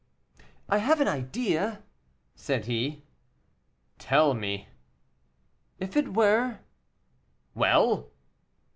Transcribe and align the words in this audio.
"I 0.67 0.79
have 0.79 0.99
an 0.99 1.07
idea," 1.07 1.83
said 2.33 2.65
he. 2.65 3.03
"Tell 3.99 4.33
me." 4.33 4.67
"If 5.77 5.95
it 5.95 6.15
were" 6.15 6.57
"Well!" 7.61 8.09